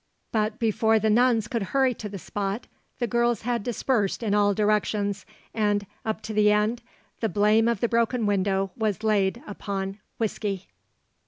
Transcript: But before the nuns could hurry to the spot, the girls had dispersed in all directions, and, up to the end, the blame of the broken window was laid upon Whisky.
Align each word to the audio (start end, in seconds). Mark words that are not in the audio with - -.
But 0.31 0.57
before 0.57 0.97
the 0.97 1.11
nuns 1.11 1.47
could 1.47 1.61
hurry 1.61 1.93
to 1.93 2.09
the 2.09 2.17
spot, 2.17 2.65
the 2.97 3.05
girls 3.05 3.43
had 3.43 3.61
dispersed 3.61 4.23
in 4.23 4.33
all 4.33 4.55
directions, 4.55 5.27
and, 5.53 5.85
up 6.03 6.21
to 6.21 6.33
the 6.33 6.51
end, 6.51 6.81
the 7.19 7.29
blame 7.29 7.67
of 7.67 7.81
the 7.81 7.87
broken 7.87 8.25
window 8.25 8.71
was 8.75 9.03
laid 9.03 9.43
upon 9.45 9.99
Whisky. 10.17 10.69